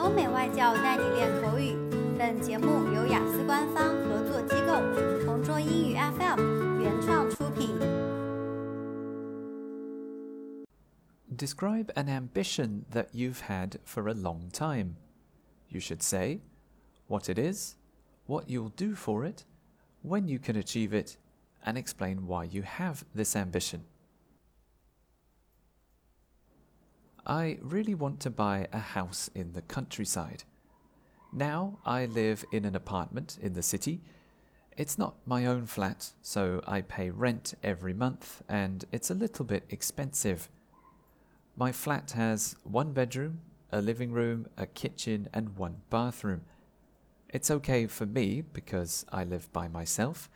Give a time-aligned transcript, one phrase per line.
[0.00, 1.76] 欧美外教带你练口语。
[2.18, 7.78] 本节目由雅思官方合作机构同桌英语 FM 原创出品。
[11.36, 14.96] Describe an ambition that you've had for a long time.
[15.68, 16.40] You should say
[17.06, 17.74] what it is,
[18.26, 19.44] what you'll do for it,
[20.02, 21.16] when you can achieve it,
[21.64, 23.84] and explain why you have this ambition.
[27.31, 30.43] I really want to buy a house in the countryside.
[31.31, 34.01] Now I live in an apartment in the city.
[34.75, 39.45] It's not my own flat, so I pay rent every month and it's a little
[39.45, 40.49] bit expensive.
[41.55, 43.39] My flat has one bedroom,
[43.71, 46.41] a living room, a kitchen, and one bathroom.
[47.29, 50.29] It's okay for me because I live by myself,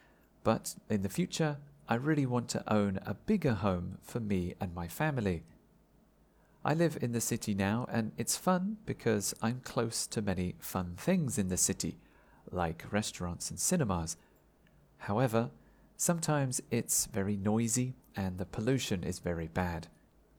[0.46, 1.58] but in the future,
[1.90, 5.44] I really want to own a bigger home for me and my family.
[6.68, 10.96] I live in the city now, and it's fun because I'm close to many fun
[10.98, 12.00] things in the city,
[12.52, 14.18] like restaurants and cinemas.
[14.98, 15.52] However,
[15.96, 19.90] sometimes it's very noisy and the pollution is very bad.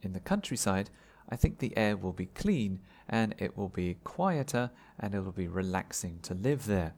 [0.03, 0.91] In the countryside,
[1.28, 5.31] I think the air will be clean and it will be quieter and it will
[5.31, 6.95] be relaxing to live there.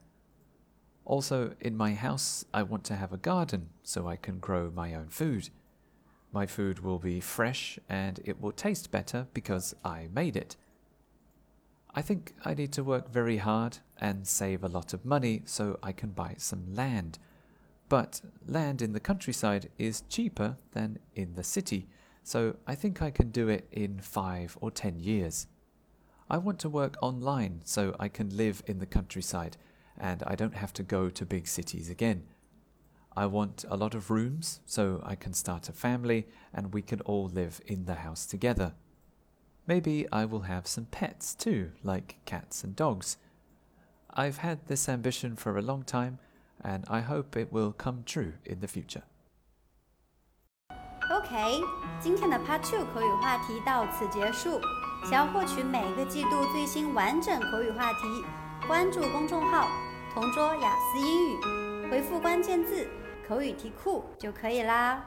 [1.05, 4.95] Also, in my house, I want to have a garden so I can grow my
[4.95, 5.51] own food.
[6.33, 10.57] My food will be fresh and it will taste better because I made it.
[11.95, 15.79] I think I need to work very hard and save a lot of money so
[15.83, 17.19] I can buy some land.
[17.89, 21.89] But land in the countryside is cheaper than in the city,
[22.23, 25.47] so I think I can do it in five or ten years.
[26.29, 29.57] I want to work online so I can live in the countryside
[29.97, 32.25] and I don't have to go to big cities again.
[33.18, 37.00] I want a lot of rooms so I can start a family and we can
[37.02, 38.74] all live in the house together.
[39.68, 43.18] Maybe I will have some pets too, like cats and dogs.
[44.10, 46.18] I've had this ambition for a long time
[46.64, 49.04] and I hope it will come true in the future.
[51.12, 51.62] OK，
[52.00, 54.60] 今天的 Part Two 口语话题到此结束。
[55.06, 58.24] 想要获取每个季度最新完整口语话题，
[58.66, 59.68] 关注公众号“
[60.14, 62.88] 同桌雅思英语”，回复关键字。
[63.29, 65.05] 口语题库就可以啦。